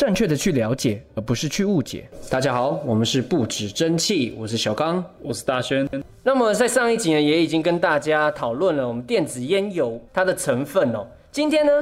[0.00, 2.08] 正确的去了解，而不是去误解。
[2.30, 5.04] 大家好，我们是不止蒸汽，我是小刚。
[5.20, 5.86] 我是大轩，
[6.22, 11.06] 那么在上一集呢，也已经跟大家讨论了我们电子烟油它的成分哦。
[11.30, 11.72] 今天呢，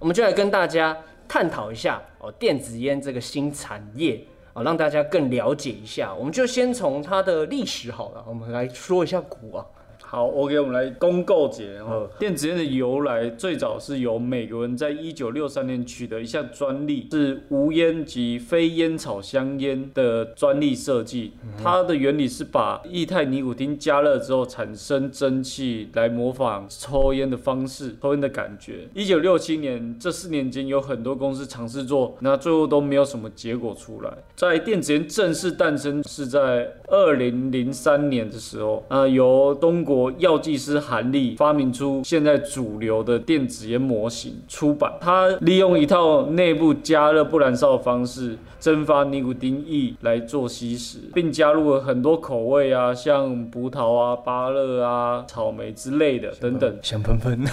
[0.00, 0.96] 我们就来跟大家
[1.28, 4.20] 探讨一下哦，电子烟这个新产业
[4.54, 6.12] 哦，让大家更了解一下。
[6.12, 9.64] 我们就先从它的历史好了，我们来说一下古啊。
[10.10, 12.08] 好，OK，我们来公告解哦。
[12.18, 21.34] 电子烟的由来最早是由美国人在一九六三年取得一项专利，是无烟及非烟草香烟的专利设计。
[21.62, 28.88] 它的原理是把液态尼古丁加热之后产生蒸汽，来模仿抽烟的方式，抽烟的感觉。
[28.94, 34.10] 一九六七年这四年间，有很多公司尝试做，那最后都没有什么结果出来。
[34.34, 39.97] 在电子烟正式诞生是在二零零三年的时候，呃，由中国。
[40.18, 44.92] 药剂师韩立发明出现在主流的电子烟模型，出版。
[45.00, 57.44] 他利用一套内部加热不燃烧的方式，蒸发尼古丁液来做吸食，并加入了很多口味啊，像葡萄啊、芭乐啊、草莓之类的等等，香喷喷。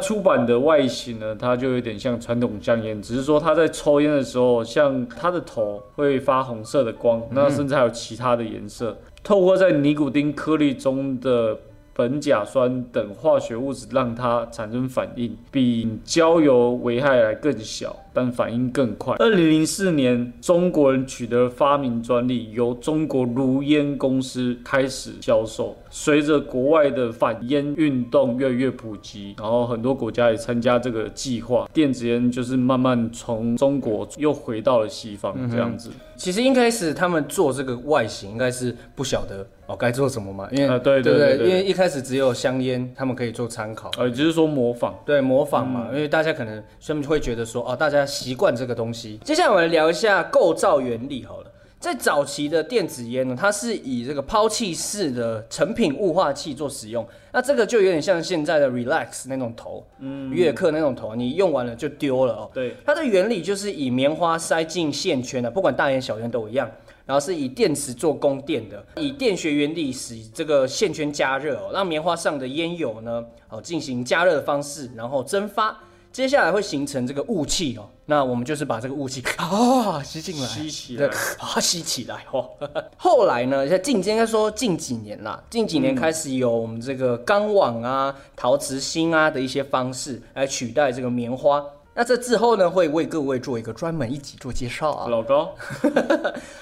[0.00, 8.96] 出版的外形呢，它就有点像传统香烟，只是说它在抽烟的时候，像它的头会发红色的光，那甚至还有其他的颜色。
[9.22, 11.58] 透过在尼古丁颗粒中的
[11.94, 17.94] 苯甲酸等化学物质，让它产生反应，比焦油危害来更小。
[18.12, 19.14] 但反应更快。
[19.20, 25.76] 二零零四年，中国人取得发明专利，由中国如烟公司开始销售。
[25.90, 35.90] 随着国外的反烟运动越来越普及，然后很多国家也参加这个计划，电子烟就是慢慢从中国又回到了西方这样子。
[36.16, 48.00] 其实一开始他们做这个外形，应该是不晓得哦该做什么嘛，因为对对对，因为一开始只有香烟，他们可以做参考，呃，只是说模仿，对模仿嘛，因为大家可能他们会觉得说哦，大家。
[48.10, 49.18] 习惯这个东西。
[49.24, 51.49] 接下来我们聊一下构造原理好了。
[51.80, 57.04] 在早期的电子烟呢，它是以这个抛弃式的成品雾化器做使用。
[57.32, 62.50] 那这个就有点像现在的 Relax 那种头，嗯，悦克那种头，你用完了就丢了哦。
[62.52, 66.70] 对，它的原理就是以棉花塞进线圈的，不管大烟小烟都一样。
[67.06, 75.76] 然后是以电池做供电的，以电学原理使这个线圈加热哦，让棉花上的烟油呢，哦进行加热的方式，然后蒸发。
[76.12, 81.06] 接下来会形成这个雾气哦，那我们就是把这个雾气 啊吸进来，吸起来，
[81.38, 82.50] 啊吸起来哦。
[82.98, 91.64] 后来呢，在近应该说近几年啦，近几年开始有我们这个钢网啊、陶瓷芯啊的一些方式来取代这个棉花。
[91.94, 95.08] 那这之后呢，会为各位做一个专门一集做介绍啊。
[95.08, 95.54] 老高，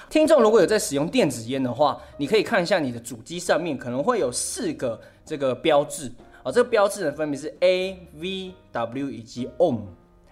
[0.09, 6.11] 听众如果有在使用电子烟的话，你可以看一下你的主机上面可能会有四个这个标志。
[6.49, 9.81] 哦，这个标志呢，分别是 A、V、W 以及 OM。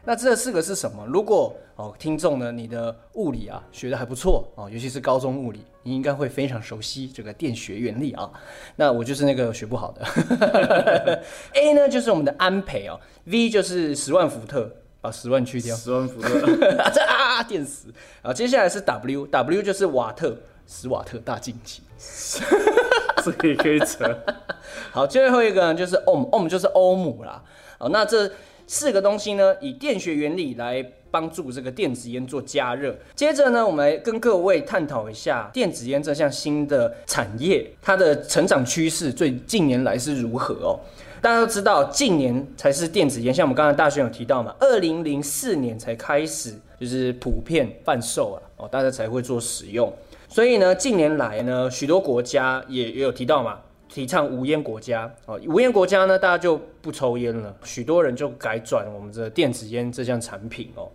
[0.04, 1.06] 那这四个是什么？
[1.06, 8.32] 如果哦，听众呢，你的物理啊学的还不错哦，尤其是高中物理，你应该会非常熟悉这个电学原理啊。
[8.76, 11.22] 那我就是那个学不好的。
[11.54, 16.40] A 呢，就是我们的安培哦；V 就是十万伏特，把十万去掉，十万伏特，
[16.92, 17.94] 这啊电死。
[18.24, 20.36] 啊，接下来是 W，W 就是瓦特，
[20.66, 21.84] 十瓦特大进气。
[23.32, 24.06] 这个也可以扯。
[24.92, 27.44] 好，最后一个呢就是 ohm，ohm 就是欧姆啦。
[27.78, 28.32] 好，那这
[28.66, 32.96] 四个东西呢，以电学原理来帮助这个电子烟做加热。
[33.16, 40.80] 接着呢，我们来跟各位探讨一下电子烟这项新的产业，它的成长趋势最近年来是如何哦。
[41.22, 49.92] 大家都知道，近年才是电子烟，像我们刚才大学有提到嘛，二零零四年才开始就是普遍贩售啊，哦，大家才会做使用。
[50.38, 53.58] 所以呢，近年来呢，许多国家也也有提到嘛，
[53.92, 55.42] 提倡无烟国家哦。
[55.48, 60.88] 无烟国家呢，大家就不抽烟了，许多人就改转我们的电子烟这项产品哦。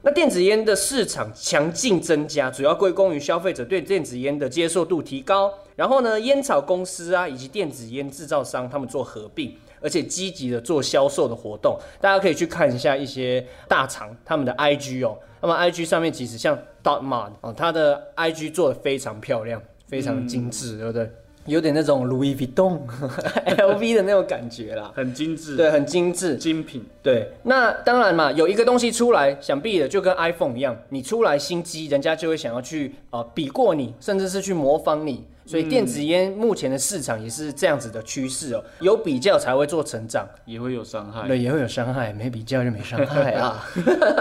[0.00, 5.52] 那电子烟的市场强劲增加，主要归功于消费者对电子烟的接受度提高。
[5.74, 9.54] 然后呢，烟草公司啊，以及电子烟制造商他们做合并，
[9.86, 11.78] 而且积极的做销售的活动。
[12.00, 15.16] 大家可以去看一下一些大厂他们的 IG 哦。
[15.40, 21.08] 那么 IG 上面其实像 Dot Mod 哦，它的 IG 做的非常漂亮，非常精致，对不对？
[21.46, 22.80] 有点那种 Louis Vuitton、
[23.56, 26.84] LV 的那种感觉啦，很精致，对，很精致，精品。
[27.04, 35.24] 对，那当然嘛，有一个东西出来，想必的就跟 iPhone 一样，你出来新机，人家就会想要去啊比过你，甚至是去模仿你。
[35.46, 43.64] 所以电子烟目前的市场也是这样子的趋势哦，有比较才会做成长，也会有伤害，对，也会有伤害，没比较就没伤害啊。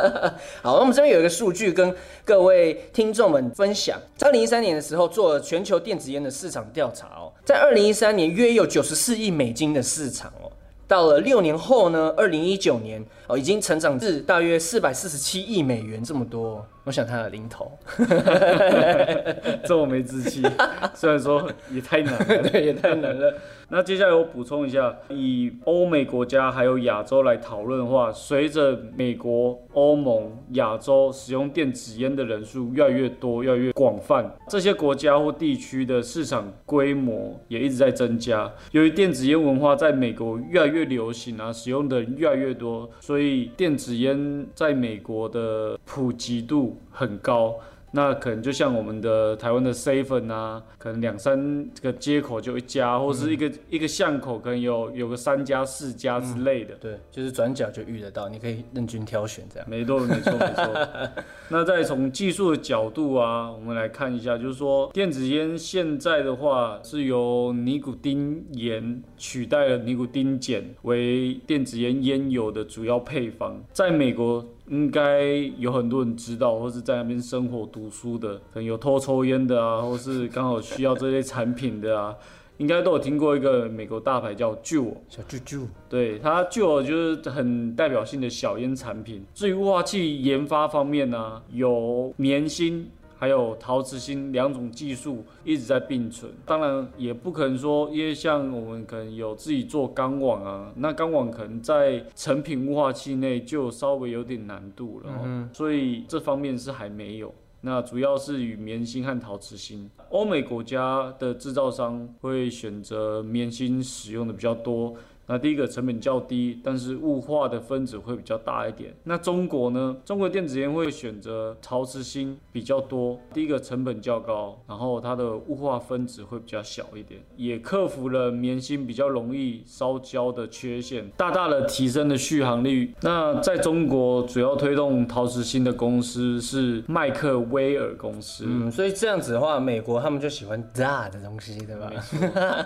[0.62, 1.94] 好，我们这边有一个数据跟
[2.24, 10.52] 各位听众们分享，在二零一三年的时候做全球电子烟的市场调查哦，在二零一三年约有九十四亿美金的市场哦，
[10.88, 16.64] 到了六年后呢，二零一九年哦，已经成长至大约四百四十七亿美元这么多。
[16.86, 17.72] 我想他的零头，
[19.66, 20.44] 这么没志气，
[20.94, 23.34] 虽然说也太难了，对，也太难了。
[23.68, 38.52] 那接下来我补充一下，以欧美国家还有亚洲来讨论的话，随着美国、欧盟、亚洲使用电子烟的人数越来越多、越来越广泛，这些国家或地区的市场规模也一直在增加。
[38.72, 47.56] 由于电子烟文化在美国越来越流行啊，使用的人越来越多，所以电子烟在美国的普及度很高。
[47.92, 56.76] 那可能就像我们的台湾的 seven 啊，可能两三个街口就一家，或是一个一个巷口可能有有个三家四家之类的。
[56.76, 59.70] 对，就是转角就遇得到，你可以任君挑选这样。
[59.70, 61.14] 没错，没错，没错。
[61.48, 74.46] 那再从技术的角度啊，我们来看一下，就是说电子烟现在的话是由尼古丁盐取代了尼古丁碱为电子烟烟油的主要配方，在美国。
[74.70, 75.28] 应该
[75.58, 82.16] 有很多人知道，或是在那边生活读书的，可能有偷抽烟的啊， 或是刚好需要这些产品的啊，
[82.58, 89.24] 应该都有听过一个美国大牌叫 Juul，小 Juul，对，它 Juul 就是很代表性的小烟产品。
[89.34, 92.90] 至于雾化器研发方面呢，有棉芯。
[93.18, 107.34] 还有陶瓷芯两种技术一直在并存，当然也不可能说，因为像我们可能有自己做钢网啊，那钢网可能在成品雾化器内就稍微有点难度了，嗯，所以这方面是还没有。
[107.62, 114.94] 那主要是与棉芯和陶瓷芯，欧美国家的制造商会选择棉芯使用的比较多。
[115.28, 118.94] 那第一个成本较低，但是雾化的分子会比较大一点。
[119.04, 119.98] 那中国呢？
[120.06, 132.94] 中国电子烟会选择陶瓷芯比较多，第一个成本较高，然后它的雾化分子会比较小一点，也克服了棉芯比较容易烧焦的缺陷，大大的提升了续航率。
[133.02, 138.46] 那在中国主要推动陶瓷芯的公司是麦克威尔公司。
[138.48, 141.92] 嗯，所以这样子的话，美国他们就喜欢大的东西，对吧？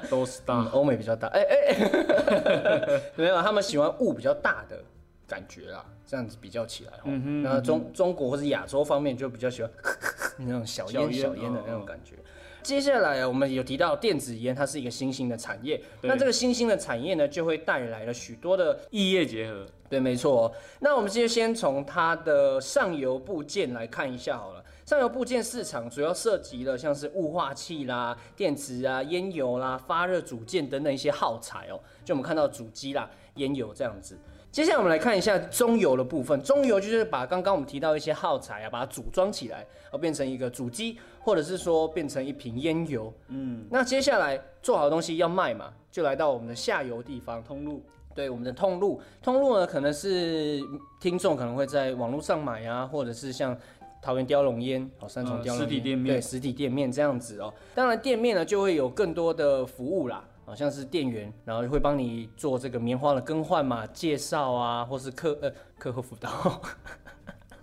[0.10, 1.28] 都是大， 欧美比较大。
[1.30, 2.49] 哎哎。
[3.16, 4.80] 没有，他们喜欢雾比较大的
[5.28, 9.72] 感觉啦，这样子比较起来，嗯那中中国或者亚洲方面就比较喜欢
[10.38, 12.16] 那种小烟小烟的那种感觉。
[12.62, 19.66] 接下来我们有提到电子烟，它是一个新兴的产业，那这个新兴的产业呢，就会带来了许多的异业结合。
[19.90, 20.54] 对，没错。
[20.80, 24.64] 那我们就先从它的上游部件来看一下好了。
[24.90, 31.80] 上游部件市场主要涉及了像是雾化器啦、电池啊、烟油啦、发热组件等等一些耗材哦。
[32.04, 34.18] 就我们看到主机啦、烟油这样子。
[34.52, 36.42] 接下来我们来看一下中游的部分。
[36.42, 43.14] 中游就是把刚刚我们提到一些耗材啊，把它组装起来，而变成一个主机，或者是说变成一瓶烟油。
[43.28, 43.68] 嗯。
[43.70, 47.84] 那接下来做好的东西要卖嘛，就来到我们的下游地方通路。
[48.16, 50.60] 对，我们的通路，通路呢可能是
[51.00, 53.56] 听众可能会在网络上买啊，或者是像。
[54.02, 57.54] 桃园雕龙烟，哦，三重雕龙实体店面，对，实体店面这样子哦。
[57.76, 66.30] 当然，店面呢就会有更多的服务啦，好像是店员，然后会帮你做这个棉花的更换嘛，介绍啊，或是客呃课后辅导，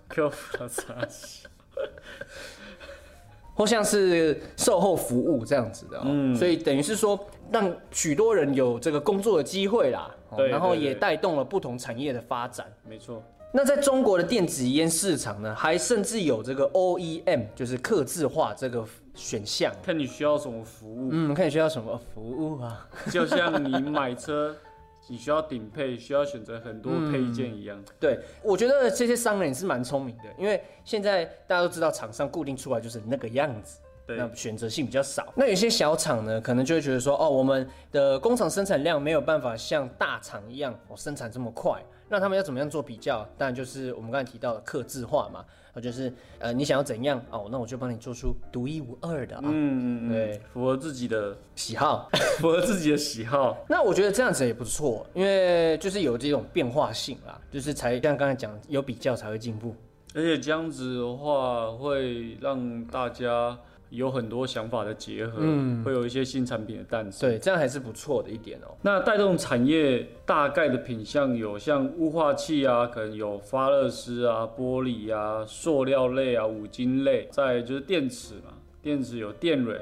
[0.07, 0.65] 课后辅导
[3.55, 5.99] 或像是售后服务这样子的。
[6.05, 7.19] 嗯，所以等于是说，
[7.51, 10.15] 让许多人有这个工作的机会啦，
[10.51, 12.71] 然后也带动了不同产业的发展。
[12.87, 13.23] 没错。
[13.51, 18.85] 那在中国的电子烟市场呢，还甚至有这个 OEM，就是刻字化这个
[19.15, 21.09] 选项，看你需要什么服务。
[21.11, 22.87] 嗯，看你需要什么服务啊？
[23.11, 24.55] 就像你买车，
[25.07, 27.81] 你需要顶配，需要选择很多配件一样。
[27.99, 33.79] 对，我觉得这些商人也是蛮聪明的，因为现在大家都知道厂商固定出来就是那个样子。
[34.09, 43.27] 那选择性比较少，那有些小厂呢，可能就会觉得说，哦，我们的工厂生产量没有办法像大厂一样，哦，生产这么快，那他们要怎么样做比较？
[43.37, 52.09] 当然就是我们刚才提到的刻字化嘛，啊，就是呃，你想要怎样，哦，那我就帮你做出独一无二的啊，嗯嗯，对，符合自己的喜好，
[52.39, 53.57] 符合自己的喜好。
[53.67, 59.75] 那我觉得这样子也不错，因为就是有这种变化性啦，就是才像刚才讲，有比较才会进步，
[60.13, 63.57] 而且这样子的话会让大家。
[63.89, 67.29] 有很多想法的结合，嗯，会有一些新产品的诞生。
[67.29, 68.75] 对，这样还是不错的一点哦。
[68.81, 77.27] 那带动产业大概的品相有像雾化器啊，可能有发热丝啊、玻璃啊、塑料类啊、五金类。
[77.31, 79.79] 再就是电池嘛，电池有电蕊、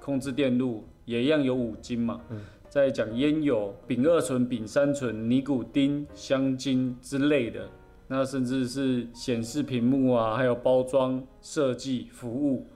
[0.00, 2.20] 控制电路，也一样有五金嘛。
[2.30, 2.40] 嗯。
[2.68, 7.66] 再讲烟油、丙二醇、丙三醇、尼古丁、香精之类的，
[8.08, 12.66] 那甚至是显示屏幕啊，还有包装设计服务。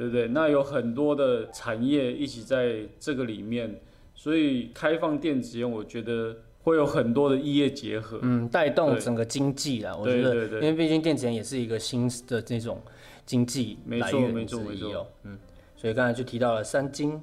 [0.00, 0.28] 对不对？
[0.28, 3.78] 那有很多的产业一起在这个里面，
[4.14, 8.18] 所以开放电子烟，我觉得会有很多的异业结合。
[8.22, 9.94] 嗯，带动整个经济啦。
[9.94, 12.80] 我觉得，因为毕竟电子烟也是一个新的这种
[13.26, 15.06] 经济没错来源没错没之一哦错。
[15.24, 15.38] 嗯，
[15.76, 17.20] 所以刚才就提到了三金。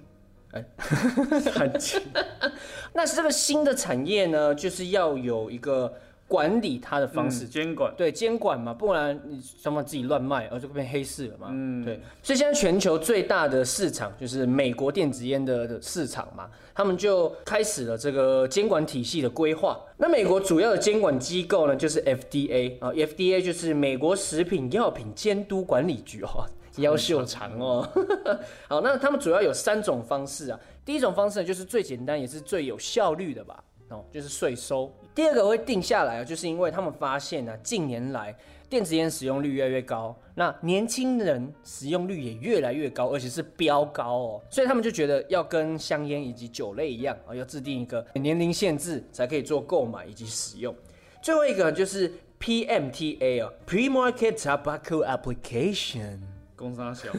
[0.51, 0.63] 哎
[1.41, 1.99] 三金
[2.93, 5.91] 那这个新的产业呢，就是要有一个
[6.27, 11.47] 管理它的方式，嗯监管，对监管嘛，不然你想法自己乱卖，而就变黑市了嘛。
[11.51, 19.79] 嗯对，所以现在全球最大的市场就是美国电子烟的的市场嘛，他们就开始了这个监管体系的规划。
[19.97, 26.45] 那美国主要的监管机构呢，就是 FDA 啊，FDA 就是美国食品药品监督管理局哦。
[26.77, 27.89] 腰秀长哦，
[28.69, 30.59] 好，那他们主要有三种方式啊。
[30.85, 34.91] 第一种方式呢，就是最简单也是最有效率的吧，哦，就是税收。
[35.15, 38.35] 第二个会定下来啊，就是因为他们发现呢、近年来
[38.69, 50.75] 电子烟使用率越来越高，那年轻人使用率也越来越高，而且是飙高哦，所以他们就觉得要跟香烟以及酒类一样啊，要制定一个年龄限制，才可以做购买以及使用。
[51.21, 56.19] 最后一个就是 PMTA 啊，Pre-Market Tobacco Application。
[56.55, 57.11] 工商小，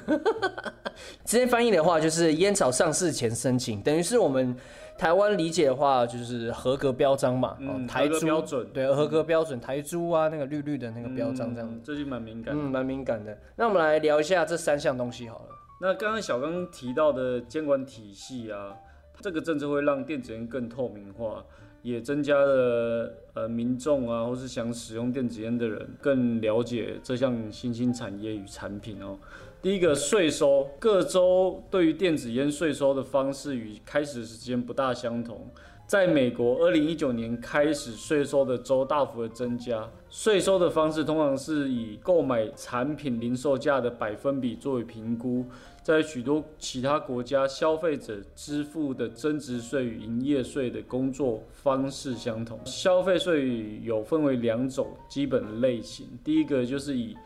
[1.24, 4.56] 直接翻译的话就是烟草上市前申请，等于是我们
[4.98, 12.70] 台湾理解的话就是合格标章嘛，嗯哦，台标准对，合格标准台珠啊，那个绿绿的那个标章这样子，嗯最近蛮敏感嗯，的。
[12.70, 13.38] 蛮敏感的。
[13.54, 15.44] 那我们来聊一下这三项东西好了。
[15.80, 18.76] 那刚刚小刚提到的监管体系啊，
[19.20, 21.44] 这个政策会让电子烟更透明化，
[21.82, 29.16] 也增加了呃民众啊，或是想使用电子烟的人更了解这项新兴产业与产品哦。
[29.60, 35.48] 第一个税收，各州对于电子烟税收的方式与开始时间不大相同。
[35.84, 45.44] 在美国，二零一九年开始税收的州大幅的增加，税收的方式通常是以购买产品零售价的百分比作为评估，
[45.82, 52.60] 在许多其他国家，消费者支付的增值税与营业税的工作方式相同。
[52.64, 57.16] 消费税有分为两种基本类型，第一个就是以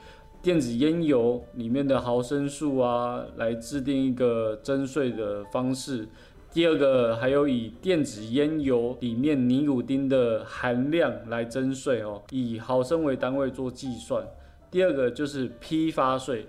[0.42, 6.08] 电子烟油里面的毫升数啊，来制定一个征税的方式。
[6.50, 14.26] 第二个还有以电子烟油里面尼古丁的含量来征税哦，以毫升为单位做计算。
[14.68, 16.48] 第二个就是批发税，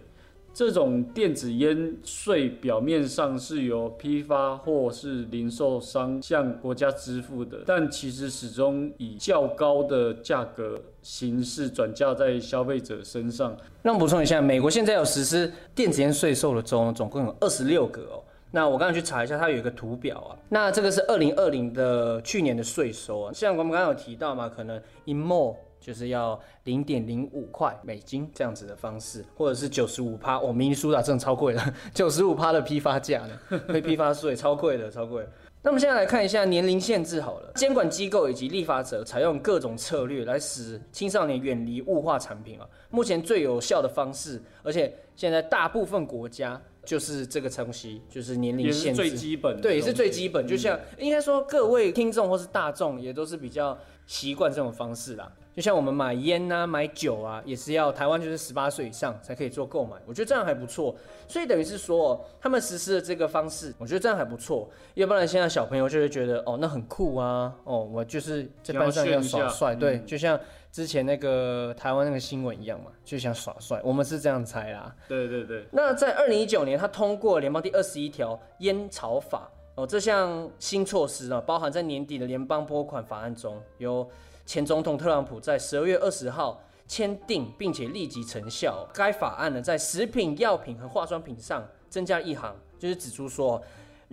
[0.54, 13.58] 这种电子烟税表面上是由批发或是零售商向国家支付的，但其实始终以较高的价格形式转嫁在消费者身上。
[13.82, 18.24] 那我补充一下，美国现在有实施电子烟税收的州，总共有二十六个哦。
[18.52, 20.38] 那我刚才去查一下，它有一个图表啊。
[20.50, 35.30] 那这个是二零二零的去年的税收啊，像我们刚刚有提到嘛，可能一 more 就是要零点零五块美金这样子的方式，或者是九十五趴，哦，明尼苏达真的超贵的，九十五趴的批发价呢，被批发税超贵的，超贵的。
[35.62, 42.68] 那我们现在来看一下年龄限制好了，监管机构以及立法者采用各种策略来使青少年远离物化产品啊。
[42.90, 50.46] 目前最有效的方式，而且现在大部分国家就是这个东西，就是年龄限制，是最基本的对，也是最基本。
[50.46, 55.32] 就像应该说，各位听众或是大众也都是比较习惯这种方式啦。
[55.56, 59.96] 就像我们买烟啊、买酒啊，也是要台湾就是十八岁以上才可以做购买。
[60.08, 60.96] 我觉得这样还不错，
[61.28, 64.68] 所以等于是说，哦他们实施的这个方式，我觉得这样还不错。
[64.96, 70.40] 要不然现在小朋友就会觉得，哦，那很酷啊，哦，我就是在班上要耍帅，对，嗯就像
[70.72, 73.80] 之前那个台湾那个新闻一样嘛，就想耍帅。
[73.84, 74.96] 我们是这样猜啦。
[75.08, 84.08] 对对对，那在二零一九年，他通过联邦第二十一条烟草法哦，这项新措施呢，包含在年底的联邦拨款法案中，由
[84.46, 88.88] 前总统特朗普在十二月二十号签订，并且立即成效。
[88.94, 93.60] 该法案呢，在食品药品和化妆品上增加一行，就是指出说，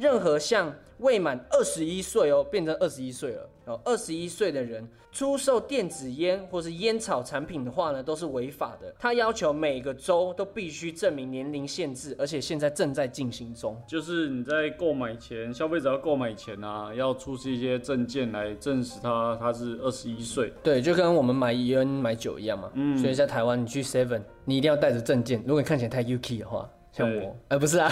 [0.00, 8.94] 任何像未满二十一岁哦，变成二十一岁了哦，二十一岁的人出售电子烟或是烟草产品的话呢，都是违法的。
[8.98, 13.76] 他要求每个州都必须证明年龄限制，而且现在正在进行中。
[13.86, 20.50] 就是你在购买前，消费者要购买前啊，要出示一些证件来证实他他是二十一岁。
[20.62, 22.70] 对，就跟我们买烟买酒一样嘛。
[22.74, 25.42] 嗯，所以在台湾，你去 Seven，你一定要带着证件。
[25.46, 27.90] 如果你看起来太 UK 的话，像我，呃，不是啊。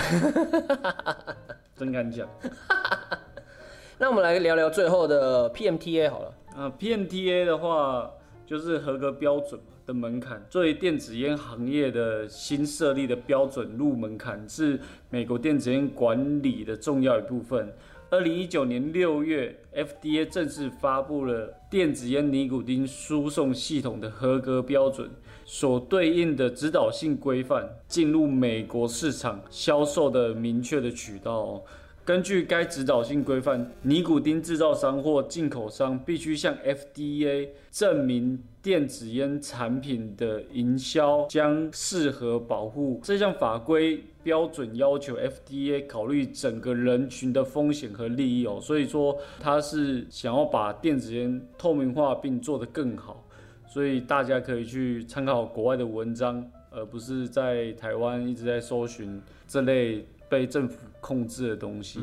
[1.77, 2.29] 真敢讲
[3.99, 6.35] 那我们来聊聊最后的 PMTA 好了。
[6.57, 8.11] 啊！PMTA 的话，
[8.45, 17.73] 就是合格标准嘛的门槛，作为电子烟行业的新设立的标准入门槛，是美国电子烟管理的重要一部分。
[18.11, 25.11] 二零一九年六月，FDA 正式发布了电子烟尼古丁输送系统的合格标准，
[25.51, 31.63] 所对应的指导性规范，进入美国市场销售的明确的渠道哦。
[32.05, 43.01] 根据该指导性规范，尼古丁制造商或进口商必须向 FDA 证明电子烟产品的营销将适合保护。
[43.03, 53.25] 这项法规标准要求 FDA 考虑整个人群的风险和利益哦，所以说它是想要把电子烟透明化并做得更好，
[53.69, 62.01] 所以大家可以去参考国外的文章，而不是在台湾一直在搜寻这类被政府控制的东西。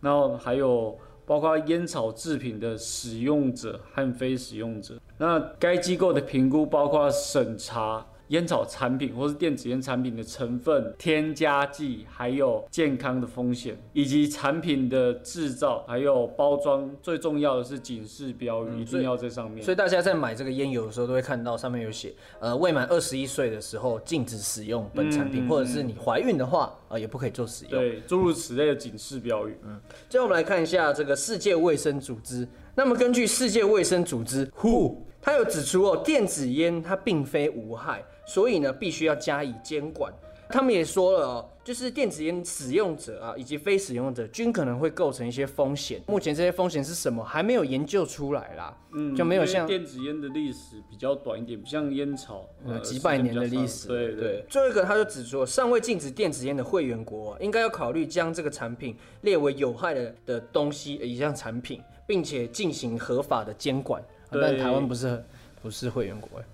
[0.00, 0.96] 然后还有
[1.26, 4.94] 包括烟草制品的使用者和非使用者。
[5.16, 16.90] 那该机构的评估包括审查烟草产品或是电子烟产品的成分、添加剂，还有健康的风险，以及产品的制造还有包装。
[17.02, 19.62] 最重要的是警示标语一定要在上面。
[19.64, 27.72] 所以大家在买这个烟油的时候，都会看到上面有写，呃，未满二十一岁的时候禁止使用本产品，嗯或者是你怀孕的话，呃，也不可以做使用。
[27.72, 29.56] 对，诸如此类的警示标语。
[29.64, 32.46] 嗯最后我们来看一下这个世界卫生组织。
[32.74, 34.94] 那么根据世界卫生组织 WHO，
[35.28, 40.10] 它有指出哦，电子烟它并非无害，所以呢必须要加以监管。
[40.48, 46.00] 他们也说了哦，就是电子烟使用者啊以及非使用者均可能会构成一些风险。
[46.06, 53.86] 目前这些风险是什么还没有研究出来啦，嗯就没有像电子烟的历史比较短一点，不像烟草，呃几百年的历史。
[53.86, 64.02] 对对对，最后一个他就指出，尚未禁止电子烟的会员国、啊，应该要考虑将这个产品列为有害的的东西呃一项产品，并且进行合法的监管。
[64.30, 65.24] 啊但台湾不是
[65.62, 66.44] 不是会员国哎，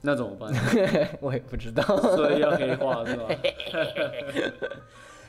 [0.00, 0.50] 那怎么办？
[1.20, 1.82] 我也不知道。
[2.16, 3.28] 所以要黑化是吧？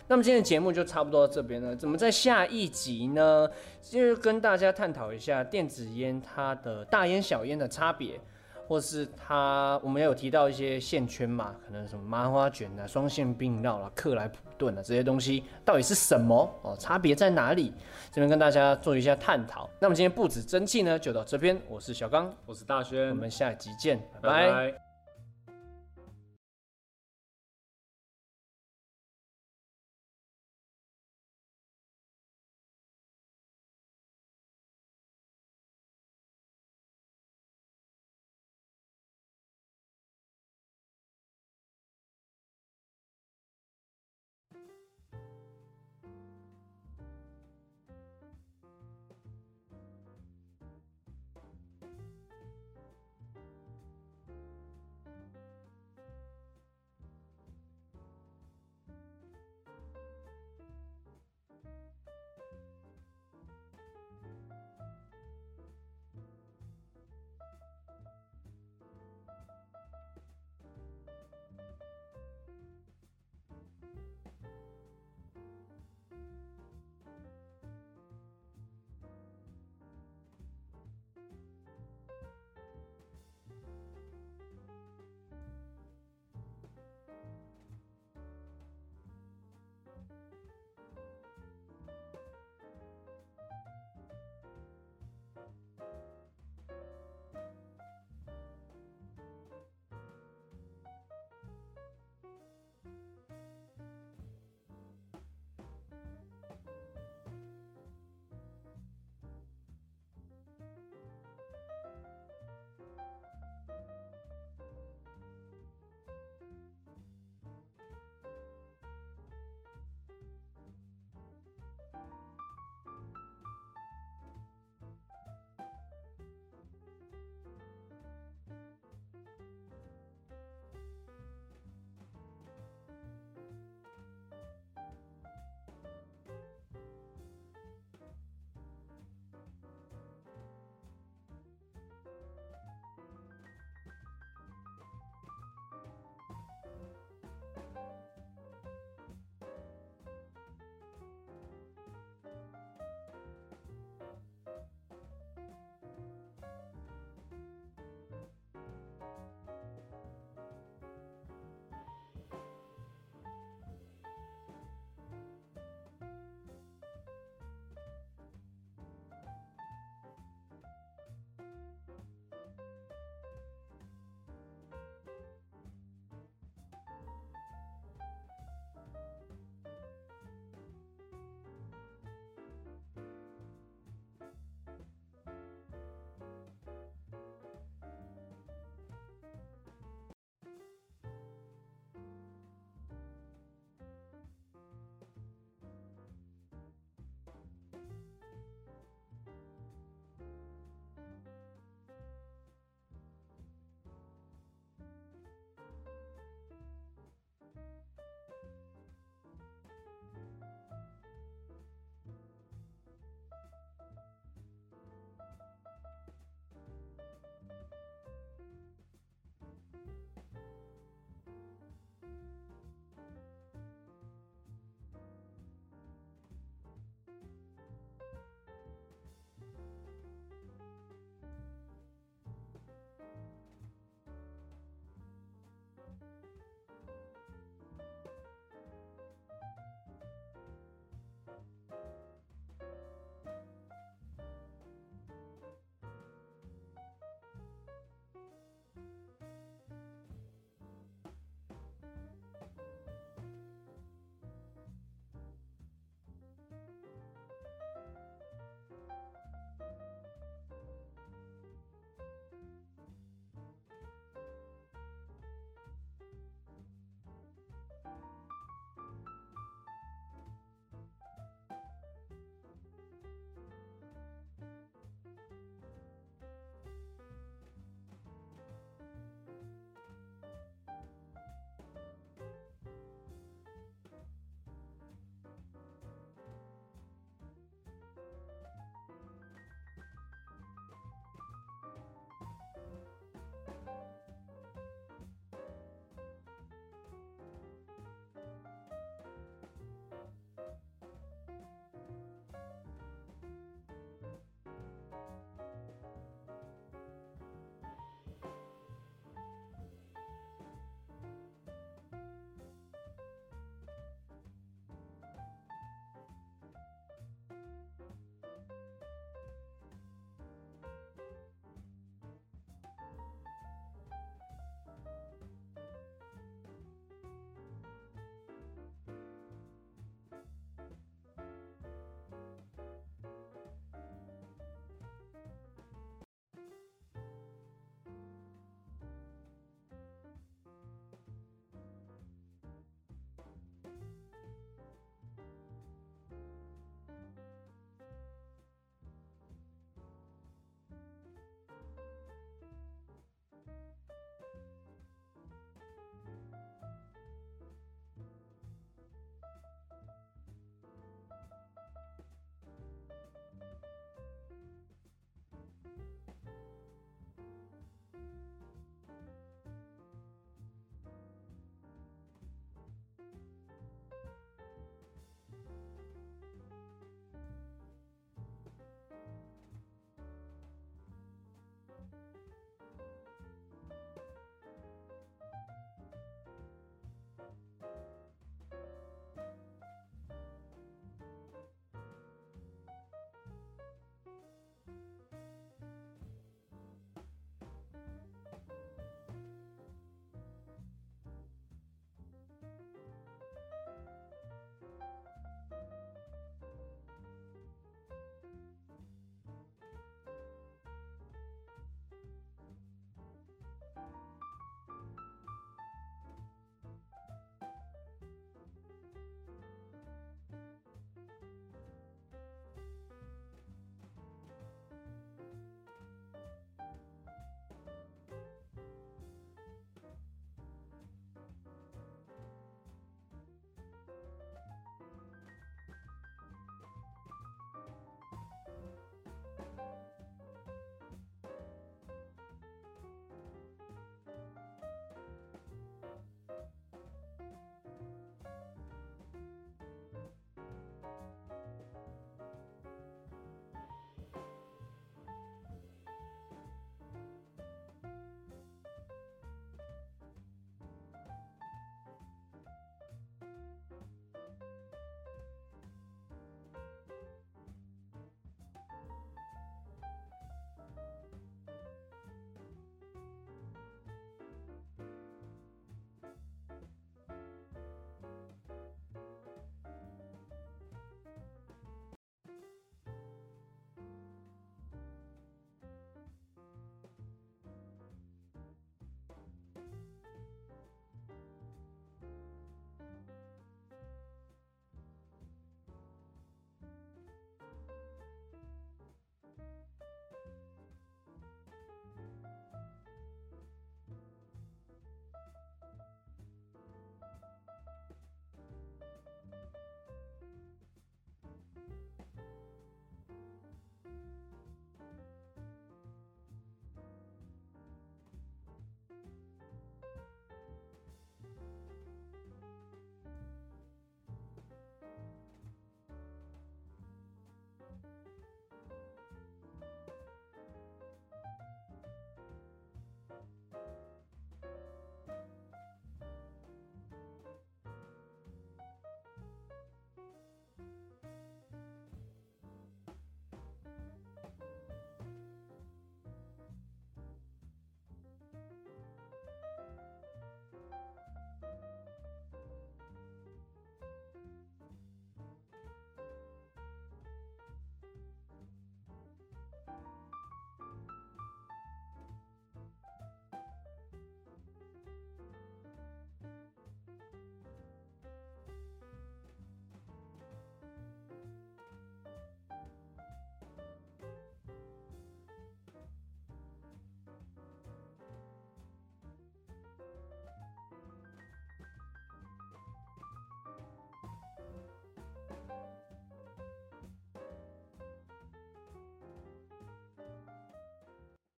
[0.07, 1.75] 那么今天的节目就差不多到这边了。
[1.75, 3.49] 怎么在下一集呢？
[3.81, 8.19] 就是跟大家探讨一下电子烟它的大烟小烟的差别，
[8.67, 16.75] 或是它我们也有提到一些线圈嘛，可能什么麻花卷啊、双线并绕啊、克莱普顿啊这些东西到底是什么哦？
[16.79, 17.73] 差别在哪里？
[18.11, 19.69] 这边跟大家做一下探讨。
[19.79, 21.59] 那么今天不止蒸汽呢，就到这边。
[21.67, 24.92] 我是小刚，我是大轩，我们下一集见，拜拜拜拜